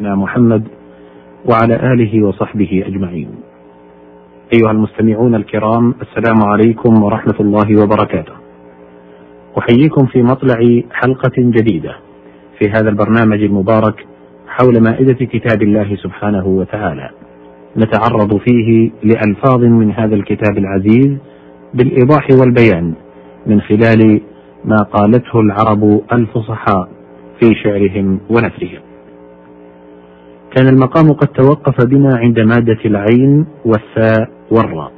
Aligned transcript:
محمد 0.00 0.62
وعلى 1.50 1.92
آله 1.92 2.26
وصحبه 2.26 2.84
أجمعين. 2.86 3.28
أيها 4.54 4.70
المستمعون 4.70 5.34
الكرام 5.34 5.94
السلام 6.02 6.44
عليكم 6.44 7.02
ورحمة 7.02 7.34
الله 7.40 7.82
وبركاته. 7.82 8.32
أحييكم 9.58 10.06
في 10.06 10.22
مطلع 10.22 10.82
حلقة 10.92 11.32
جديدة 11.38 11.96
في 12.58 12.70
هذا 12.70 12.88
البرنامج 12.88 13.42
المبارك 13.42 14.06
حول 14.48 14.82
مائدة 14.82 15.26
كتاب 15.26 15.62
الله 15.62 15.96
سبحانه 15.96 16.46
وتعالى. 16.46 17.10
نتعرض 17.76 18.36
فيه 18.36 18.90
لألفاظ 19.02 19.64
من 19.64 19.92
هذا 19.92 20.14
الكتاب 20.14 20.58
العزيز 20.58 21.16
بالإيضاح 21.74 22.28
والبيان 22.40 22.94
من 23.46 23.60
خلال 23.60 24.20
ما 24.64 24.76
قالته 24.76 25.40
العرب 25.40 26.00
الفصحاء 26.12 26.88
في 27.40 27.54
شعرهم 27.54 28.20
ونثرهم. 28.30 28.89
كان 30.56 30.68
المقام 30.68 31.12
قد 31.12 31.28
توقف 31.28 31.86
بنا 31.86 32.16
عند 32.16 32.40
مادة 32.40 32.78
العين 32.84 33.46
والثاء 33.64 34.28
والراء. 34.50 34.92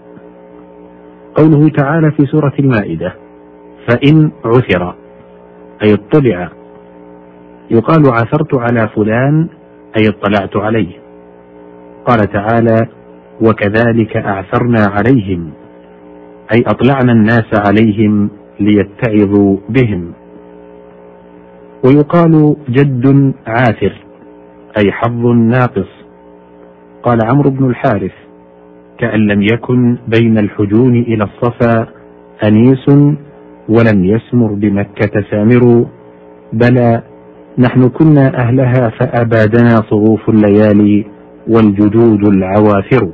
قوله 1.35 1.69
تعالى 1.69 2.11
في 2.11 2.27
سورة 2.27 2.53
المائدة: 2.59 3.15
فإن 3.89 4.31
عثر 4.45 4.95
أي 5.83 5.95
اطلع 5.95 6.49
يقال 7.71 8.03
عثرت 8.07 8.55
على 8.55 8.89
فلان 8.97 9.49
أي 9.97 10.09
اطلعت 10.09 10.57
عليه. 10.57 10.99
قال 12.07 12.19
تعالى: 12.33 12.89
وكذلك 13.41 14.17
أعثرنا 14.17 14.87
عليهم 14.91 15.51
أي 16.55 16.65
أطلعنا 16.67 17.13
الناس 17.13 17.69
عليهم 17.69 18.31
ليتعظوا 18.61 19.57
بهم. 19.69 20.13
ويقال 21.85 22.57
جد 22.69 23.35
عاثر 23.47 24.12
أي 24.79 24.93
حظ 24.93 25.27
ناقص. 25.27 25.89
قال 27.03 27.19
عمرو 27.25 27.51
بن 27.51 27.67
الحارث 27.67 28.13
كأن 28.99 29.27
لم 29.27 29.43
يكن 29.43 29.99
بين 30.09 30.39
الحجون 30.39 30.97
إلى 30.97 31.25
الصفا 31.25 31.87
أنيس 32.45 32.89
ولم 33.69 34.05
يسمر 34.05 34.53
بمكة 34.53 35.25
سامر. 35.31 35.87
بلى 36.53 37.03
نحن 37.59 37.89
كنا 37.89 38.39
أهلها 38.39 38.89
فأبادنا 38.89 39.69
صروف 39.69 40.29
الليالي 40.29 41.07
والجدود 41.49 42.27
العواثر 42.27 43.09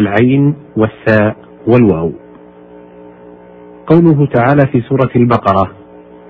العين 0.00 0.54
والثاء 0.76 1.36
والواو. 1.66 2.12
قوله 3.86 4.26
تعالى 4.26 4.66
في 4.72 4.80
سورة 4.80 5.10
البقرة 5.16 5.70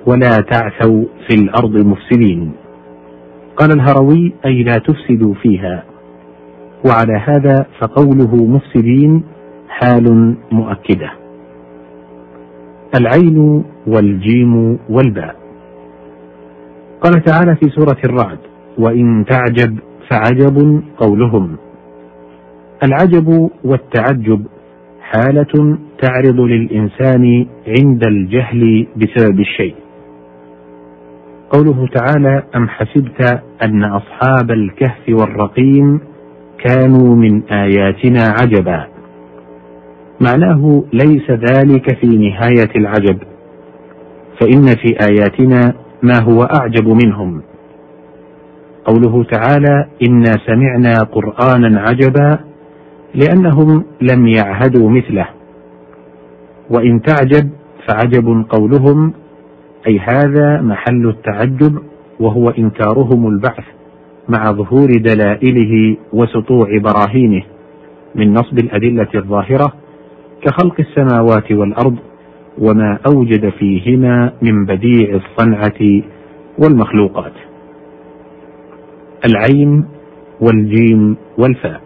ولا 0.06 0.36
تعثوا 0.50 1.04
في 1.28 1.34
الأرض 1.34 1.86
مفسدين. 1.86 2.52
قال 3.56 3.72
الهروي 3.72 4.32
أي 4.46 4.62
لا 4.62 4.72
تفسدوا 4.72 5.34
فيها. 5.34 5.84
وعلى 6.86 7.18
هذا 7.26 7.66
فقوله 7.78 8.46
مفسدين 8.46 9.22
حال 9.68 10.36
مؤكدة. 10.52 11.10
العين 13.00 13.64
والجيم 13.86 14.78
والباء. 14.88 15.36
قال 17.00 17.22
تعالى 17.22 17.56
في 17.56 17.68
سورة 17.70 17.98
الرعد 18.04 18.38
وإن 18.78 19.24
تعجب 19.24 19.78
فعجب 20.10 20.82
قولهم. 20.96 21.56
العجب 22.84 23.50
والتعجب 23.64 24.46
حالة 25.00 25.78
تعرض 26.02 26.40
للإنسان 26.40 27.46
عند 27.66 28.04
الجهل 28.04 28.86
بسبب 28.96 29.40
الشيء. 29.40 29.81
قوله 31.52 31.86
تعالى 31.86 32.42
أم 32.56 32.68
حسبت 32.68 33.42
أن 33.62 33.84
أصحاب 33.84 34.50
الكهف 34.50 35.08
والرقيم 35.08 36.00
كانوا 36.64 37.16
من 37.16 37.42
آياتنا 37.42 38.22
عجبا. 38.40 38.86
معناه 40.20 40.84
ليس 40.92 41.30
ذلك 41.30 41.98
في 42.00 42.06
نهاية 42.06 42.70
العجب. 42.76 43.18
فإن 44.40 44.64
في 44.66 44.96
آياتنا 45.10 45.74
ما 46.02 46.22
هو 46.22 46.42
أعجب 46.42 46.88
منهم. 46.88 47.42
قوله 48.84 49.24
تعالى 49.24 49.86
إنا 50.08 50.32
سمعنا 50.46 50.98
قرآنا 50.98 51.80
عجبا 51.80 52.38
لأنهم 53.14 53.84
لم 54.00 54.26
يعهدوا 54.26 54.90
مثله. 54.90 55.28
وإن 56.70 57.02
تعجب 57.02 57.50
فعجب 57.88 58.44
قولهم 58.48 59.14
أي 59.86 59.98
هذا 59.98 60.60
محل 60.60 61.08
التعجب 61.08 61.78
وهو 62.20 62.50
إنكارهم 62.50 63.28
البعث 63.28 63.64
مع 64.28 64.52
ظهور 64.52 64.88
دلائله 64.90 65.96
وسطوع 66.12 66.66
براهينه 66.78 67.42
من 68.14 68.32
نصب 68.32 68.58
الأدلة 68.58 69.08
الظاهرة 69.14 69.72
كخلق 70.42 70.74
السماوات 70.80 71.52
والأرض 71.52 71.96
وما 72.58 72.98
أوجد 73.06 73.48
فيهما 73.48 74.32
من 74.42 74.64
بديع 74.64 75.14
الصنعة 75.14 76.02
والمخلوقات. 76.58 77.32
العين 79.26 79.84
والجيم 80.40 81.16
والفاء. 81.38 81.80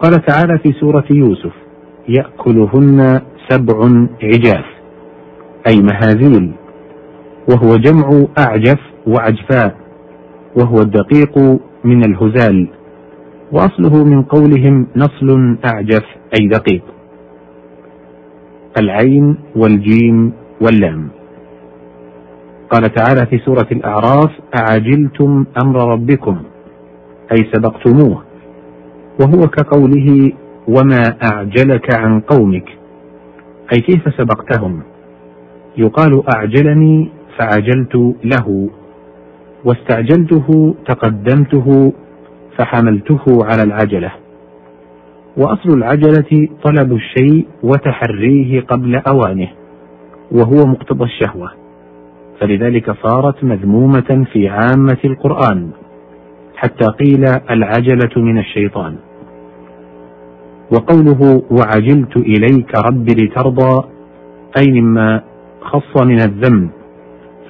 قال 0.00 0.24
تعالى 0.24 0.58
في 0.58 0.72
سورة 0.72 1.04
يوسف: 1.10 1.52
يأكلهن 2.08 3.20
سبع 3.48 4.06
عجاف 4.22 4.73
أي 5.68 5.80
مهازيل 5.82 6.52
وهو 7.50 7.76
جمع 7.76 8.24
أعجف 8.38 8.78
وعجفاء 9.06 9.76
وهو 10.56 10.78
الدقيق 10.80 11.38
من 11.84 12.04
الهزال 12.04 12.68
وأصله 13.52 14.04
من 14.04 14.22
قولهم 14.22 14.86
نصل 14.96 15.56
أعجف 15.74 16.04
أي 16.40 16.48
دقيق. 16.48 16.82
العين 18.80 19.36
والجيم 19.56 20.32
واللام. 20.60 21.08
قال 22.70 22.94
تعالى 22.94 23.26
في 23.26 23.38
سورة 23.38 23.66
الأعراف 23.72 24.30
أعجلتم 24.60 25.44
أمر 25.62 25.92
ربكم 25.92 26.42
أي 27.32 27.50
سبقتموه 27.52 28.22
وهو 29.20 29.46
كقوله 29.48 30.32
وما 30.68 31.02
أعجلك 31.32 31.94
عن 31.94 32.20
قومك 32.20 32.68
أي 33.72 33.80
كيف 33.80 34.02
سبقتهم؟ 34.18 34.82
يقال 35.76 36.22
أعجلني 36.36 37.08
فعجلت 37.38 38.14
له 38.24 38.70
واستعجلته 39.64 40.74
تقدمته 40.86 41.92
فحملته 42.58 43.24
على 43.44 43.62
العجلة. 43.62 44.12
وأصل 45.36 45.68
العجلة 45.68 46.48
طلب 46.62 46.92
الشيء 46.92 47.46
وتحريه 47.62 48.60
قبل 48.60 48.96
أوانه 48.96 49.48
وهو 50.32 50.66
مقتضى 50.66 51.04
الشهوة. 51.04 51.50
فلذلك 52.40 52.90
صارت 53.02 53.44
مذمومة 53.44 54.26
في 54.32 54.48
عامة 54.48 54.98
القرآن 55.04 55.70
حتى 56.56 56.86
قيل 56.86 57.24
العجلة 57.50 58.10
من 58.16 58.38
الشيطان. 58.38 58.96
وقوله 60.72 61.42
وعجلت 61.50 62.16
إليك 62.16 62.78
رب 62.78 63.10
لترضى 63.10 63.84
أي 64.58 64.80
مما 64.80 65.22
خص 65.64 66.06
من 66.06 66.20
الذم 66.20 66.70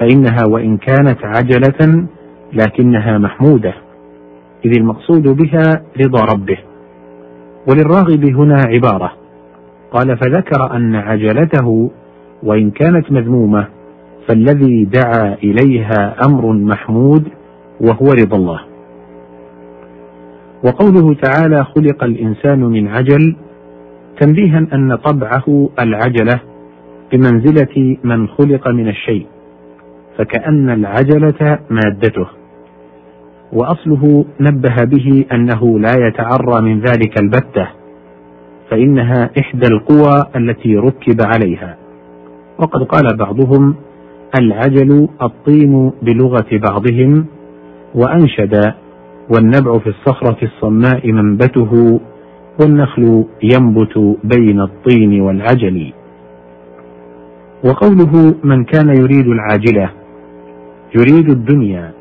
فإنها 0.00 0.47
وإن 0.48 0.76
كانت 0.76 1.19
عجلة 1.25 2.06
لكنها 2.52 3.19
محمودة 3.19 3.75
إذ 4.64 4.78
المقصود 4.78 5.22
بها 5.22 5.82
رضا 6.04 6.25
ربه. 6.34 6.58
وللراغب 7.69 8.25
هنا 8.25 8.60
عبارة 8.66 9.12
قال 9.92 10.19
فذكر 10.19 10.76
أن 10.76 10.94
عجلته 10.94 11.91
وإن 12.42 12.70
كانت 12.70 13.12
مذمومة 13.12 13.69
فالذي 14.28 14.84
دعا 14.84 15.34
إليها 15.34 16.16
أمر 16.26 16.52
محمود 16.52 17.28
وهو 17.81 18.06
رضا 18.06 18.37
الله. 18.37 18.61
وقوله 20.64 21.14
تعالى 21.14 21.64
خلق 21.64 22.05
الإنسان 22.05 22.61
من 22.61 22.88
عجل 22.88 23.37
تنبيها 24.20 24.66
أن 24.72 24.96
طبعه 24.96 25.69
العجلة 25.81 26.40
بمنزلة 27.14 27.96
من 28.05 28.28
خلق 28.28 28.69
من 28.69 28.88
الشيء 28.88 29.26
فكأن 30.19 30.70
العجلة 30.70 31.58
مادته. 31.70 32.26
وأصله 33.52 34.25
نبه 34.40 34.84
به 34.84 35.25
أنه 35.32 35.78
لا 35.78 36.06
يتعرى 36.08 36.61
من 36.62 36.81
ذلك 36.81 37.20
البتة 37.22 37.69
فإنها 38.70 39.31
إحدى 39.38 39.66
القوى 39.66 40.25
التي 40.37 40.76
ركب 40.76 41.16
عليها. 41.20 41.76
وقد 42.58 42.82
قال 42.82 43.16
بعضهم 43.16 43.75
العجل 44.40 45.08
الطين 45.22 45.93
بلغة 46.02 46.46
بعضهم 46.52 47.26
وأنشد 47.94 48.75
والنبع 49.31 49.78
في 49.78 49.87
الصخرة 49.87 50.38
الصماء 50.43 51.12
منبته 51.12 52.00
والنخل 52.61 53.25
ينبت 53.43 54.16
بين 54.25 54.61
الطين 54.61 55.20
والعجل. 55.20 55.93
وقوله 57.64 58.34
من 58.44 58.64
كان 58.64 58.88
يريد 58.88 59.26
العاجلة 59.26 59.90
يريد 60.96 61.31
الدنيا 61.31 61.93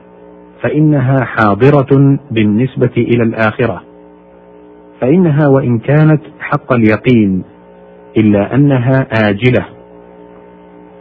فإنها 0.61 1.23
حاضرة 1.23 2.19
بالنسبة 2.31 2.91
إلى 2.97 3.23
الآخرة. 3.23 3.81
فإنها 5.01 5.47
وإن 5.47 5.79
كانت 5.79 6.21
حق 6.39 6.73
اليقين 6.73 7.43
إلا 8.17 8.55
أنها 8.55 9.07
آجلة. 9.29 9.65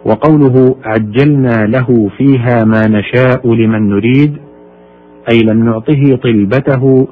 وقوله 0.04 0.76
عجلنا 0.84 1.66
له 1.66 2.10
فيها 2.18 2.64
ما 2.64 2.82
نشاء 2.88 3.54
لمن 3.54 3.88
نريد 3.88 4.36
أي 5.32 5.40
لم 5.40 5.64
نعطه 5.64 6.16
طلبته 6.16 7.08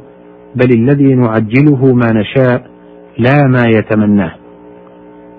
بل 0.55 0.71
الذي 0.71 1.15
نعجله 1.15 1.93
ما 1.95 2.13
نشاء 2.13 2.71
لا 3.19 3.47
ما 3.47 3.65
يتمناه. 3.69 4.40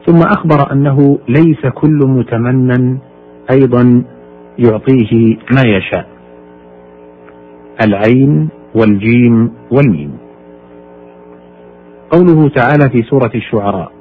ثم 0.05 0.17
أخبر 0.17 0.71
أنه 0.73 1.19
ليس 1.29 1.65
كل 1.73 1.99
متمن 2.07 2.97
أيضا 3.51 4.03
يعطيه 4.59 5.37
ما 5.55 5.61
يشاء. 5.65 6.07
العين 7.85 8.49
والجيم 8.75 9.51
والميم. 9.71 10.11
قوله 12.11 12.49
تعالى 12.49 12.89
في 12.89 13.03
سورة 13.03 13.31
الشعراء 13.35 13.91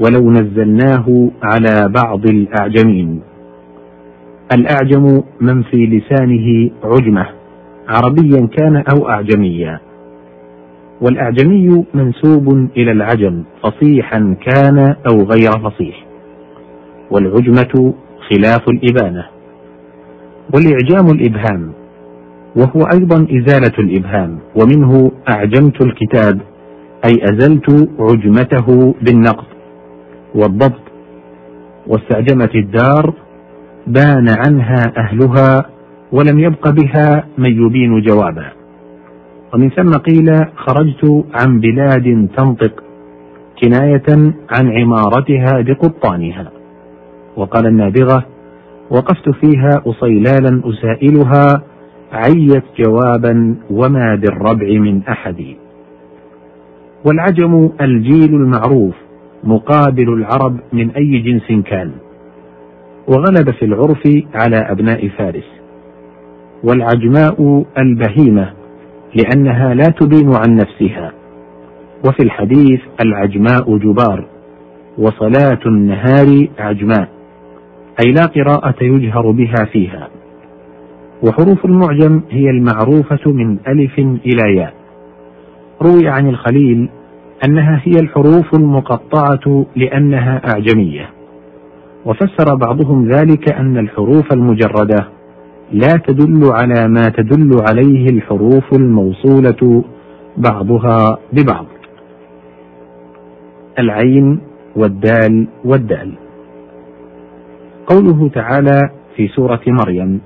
ولو 0.00 0.30
نزلناه 0.30 1.30
على 1.42 1.88
بعض 1.88 2.26
الأعجمين 2.26 3.20
الأعجم 4.54 5.22
من 5.40 5.62
في 5.62 5.76
لسانه 5.86 6.70
عجمة 6.84 7.26
عربيا 7.88 8.46
كان 8.46 8.76
أو 8.76 9.08
أعجميا. 9.08 9.80
والأعجمي 11.02 11.84
منسوب 11.94 12.68
إلى 12.76 12.92
العجم 12.92 13.42
فصيحا 13.62 14.36
كان 14.46 14.78
أو 14.78 15.16
غير 15.22 15.50
فصيح. 15.70 16.06
والعجمة 17.10 17.94
خلاف 18.30 18.68
الإبانة. 18.68 19.24
والإعجام 20.54 21.06
الإبهام 21.16 21.72
وهو 22.56 22.82
أيضا 22.94 23.16
إزالة 23.16 23.78
الإبهام 23.78 24.38
ومنه 24.62 25.12
أعجمت 25.28 25.84
الكتاب 25.86 26.40
أي 27.04 27.24
أزلت 27.24 27.88
عجمته 27.98 28.94
بالنقد 29.02 29.46
والضبط 30.34 30.80
واستعجمت 31.86 32.54
الدار 32.54 33.14
بان 33.86 34.26
عنها 34.46 34.92
أهلها 34.96 35.66
ولم 36.12 36.38
يبق 36.38 36.68
بها 36.70 37.24
من 37.38 37.66
يبين 37.66 38.00
جوابا 38.00 38.59
ومن 39.54 39.70
ثم 39.70 39.90
قيل 39.90 40.46
خرجت 40.56 41.24
عن 41.34 41.60
بلاد 41.60 42.28
تنطق 42.36 42.82
كناية 43.62 44.34
عن 44.50 44.72
عمارتها 44.72 45.60
بقطانها. 45.60 46.50
وقال 47.36 47.66
النابغة 47.66 48.26
وقفت 48.90 49.28
فيها 49.28 49.82
أصيلالا 49.86 50.62
أسائلها 50.64 51.62
عيت 52.12 52.64
جوابا 52.78 53.56
وما 53.70 54.14
بالربع 54.14 54.78
من 54.80 55.02
أحد 55.02 55.44
والعجم 57.04 57.70
الجيل 57.80 58.34
المعروف 58.34 58.94
مقابل 59.44 60.12
العرب 60.12 60.56
من 60.72 60.90
أي 60.90 61.18
جنس 61.18 61.64
كان. 61.66 61.90
وغلب 63.08 63.50
في 63.50 63.64
العرف 63.64 64.08
على 64.34 64.56
أبناء 64.56 65.08
فارس. 65.08 65.60
والعجماء 66.64 67.64
البهيمة 67.78 68.59
لأنها 69.14 69.74
لا 69.74 69.84
تبين 70.00 70.34
عن 70.34 70.54
نفسها. 70.54 71.12
وفي 72.08 72.22
الحديث 72.22 72.80
العجماء 73.04 73.76
جبار 73.76 74.26
وصلاة 74.98 75.60
النهار 75.66 76.48
عجماء 76.58 77.08
أي 78.04 78.12
لا 78.12 78.26
قراءة 78.26 78.84
يجهر 78.84 79.30
بها 79.30 79.64
فيها. 79.72 80.08
وحروف 81.22 81.64
المعجم 81.64 82.20
هي 82.30 82.50
المعروفة 82.50 83.30
من 83.32 83.58
ألف 83.68 83.98
إلى 83.98 84.56
ياء. 84.56 84.74
روي 85.82 86.08
عن 86.08 86.28
الخليل 86.28 86.88
أنها 87.44 87.80
هي 87.84 87.92
الحروف 88.02 88.54
المقطعة 88.54 89.66
لأنها 89.76 90.42
أعجمية. 90.52 91.10
وفسر 92.06 92.54
بعضهم 92.54 93.08
ذلك 93.08 93.52
أن 93.52 93.78
الحروف 93.78 94.32
المجردة 94.32 95.19
لا 95.72 95.92
تدل 96.06 96.40
على 96.52 96.88
ما 96.88 97.02
تدل 97.02 97.50
عليه 97.68 98.06
الحروف 98.06 98.72
الموصولة 98.72 99.84
بعضها 100.36 101.18
ببعض. 101.32 101.66
العين 103.78 104.40
والدال 104.76 105.48
والدال. 105.64 106.12
قوله 107.86 108.28
تعالى 108.28 108.80
في 109.16 109.28
سورة 109.28 109.60
مريم 109.66 110.20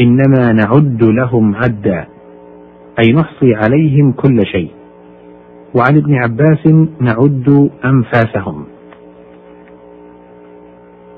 إنما 0.00 0.52
نعد 0.52 1.04
لهم 1.04 1.54
عدا 1.54 2.06
أي 3.04 3.12
نحصي 3.12 3.54
عليهم 3.54 4.12
كل 4.12 4.46
شيء. 4.46 4.70
وعن 5.74 5.96
ابن 5.96 6.14
عباس 6.14 6.66
نعد 7.00 7.70
أنفاسهم. 7.84 8.64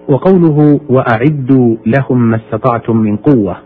وقوله 0.09 0.81
وأعدوا 0.89 1.77
لهم 1.87 2.31
ما 2.31 2.37
استطعتم 2.37 2.97
من 2.97 3.17
قوة 3.17 3.57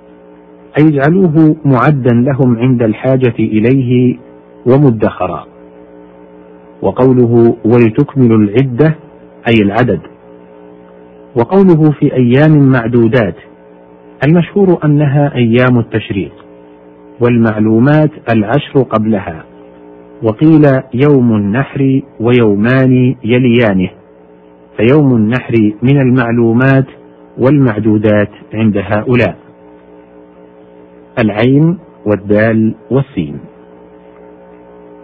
أي 0.80 0.88
اجعلوه 0.88 1.56
معدا 1.64 2.10
لهم 2.14 2.58
عند 2.58 2.82
الحاجة 2.82 3.34
إليه 3.38 4.16
ومدخرا. 4.66 5.46
وقوله 6.82 7.56
ولتكملوا 7.64 8.38
العدة 8.38 8.94
أي 9.48 9.62
العدد. 9.62 10.00
وقوله 11.36 11.90
في 11.90 12.14
أيام 12.14 12.68
معدودات 12.72 13.34
المشهور 14.26 14.78
أنها 14.84 15.34
أيام 15.34 15.78
التشريق 15.78 16.32
والمعلومات 17.20 18.10
العشر 18.32 18.82
قبلها 18.82 19.44
وقيل 20.22 20.62
يوم 20.94 21.36
النحر 21.36 22.02
ويومان 22.20 23.14
يليانه. 23.24 23.90
فيوم 24.78 25.16
النحر 25.16 25.54
من 25.82 26.00
المعلومات 26.00 26.86
والمعدودات 27.38 28.30
عند 28.54 28.76
هؤلاء. 28.76 29.36
العين 31.18 31.78
والدال 32.06 32.74
والسين. 32.90 33.38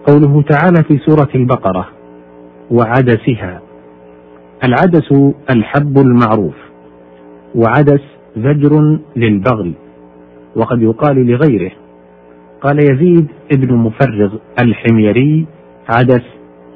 قوله 0.06 0.42
تعالى 0.42 0.84
في 0.88 0.98
سورة 0.98 1.28
البقرة 1.34 1.88
وعدسها. 2.70 3.60
العدس 4.64 5.32
الحب 5.50 5.98
المعروف. 5.98 6.54
وعدس 7.54 8.00
زجر 8.36 8.98
للبغل. 9.16 9.72
وقد 10.56 10.82
يقال 10.82 11.26
لغيره. 11.26 11.72
قال 12.60 12.78
يزيد 12.78 13.26
ابن 13.52 13.74
مفرغ 13.74 14.36
الحميري 14.62 15.46
عدس 15.88 16.22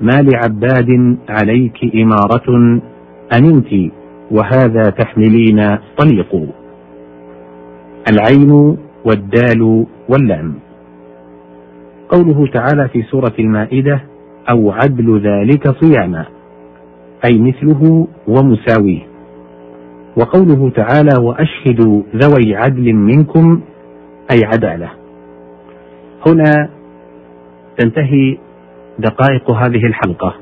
ما 0.00 0.23
لعباد 0.23 1.17
عليك 1.28 1.95
إمارة 1.95 2.81
أننت 3.33 3.93
وهذا 4.31 4.90
تحملين 4.90 5.78
طليق. 5.99 6.47
العين 8.12 8.76
والدال 9.05 9.87
واللام. 10.09 10.55
قوله 12.09 12.47
تعالى 12.47 12.88
في 12.88 13.02
سورة 13.02 13.33
المائدة 13.38 14.00
أو 14.50 14.71
عدل 14.71 15.21
ذلك 15.21 15.71
صياما. 15.71 16.26
أي 17.25 17.38
مثله 17.38 18.09
ومساويه. 18.28 19.02
وقوله 20.17 20.71
تعالى 20.71 21.21
وأشهدوا 21.21 22.02
ذوي 22.17 22.57
عدل 22.57 22.93
منكم 22.93 23.61
أي 24.33 24.45
عدالة. 24.45 24.90
هنا 26.26 26.69
تنتهي 27.78 28.38
دقائق 28.99 29.50
هذه 29.50 29.87
الحلقة 29.87 30.35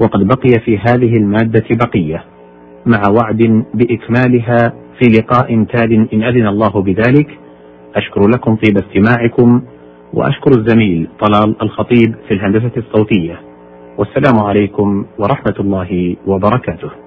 وقد 0.00 0.26
بقي 0.26 0.60
في 0.64 0.78
هذه 0.78 1.16
المادة 1.16 1.64
بقية 1.70 2.24
مع 2.86 3.02
وعد 3.10 3.64
بإكمالها 3.74 4.72
في 4.98 5.06
لقاء 5.18 5.64
تال 5.64 6.08
إن 6.12 6.22
أذن 6.22 6.46
الله 6.46 6.82
بذلك. 6.82 7.38
أشكر 7.94 8.28
لكم 8.28 8.56
طيب 8.56 8.78
استماعكم 8.78 9.62
وأشكر 10.12 10.50
الزميل 10.50 11.08
طلال 11.20 11.62
الخطيب 11.62 12.14
في 12.28 12.34
الهندسة 12.34 12.72
الصوتية. 12.76 13.40
والسلام 13.98 14.40
عليكم 14.40 15.06
ورحمة 15.18 15.54
الله 15.60 16.16
وبركاته. 16.26 17.03